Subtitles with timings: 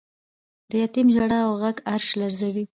[0.69, 2.65] د یتیم ژړا او غږ عرش لړزوی.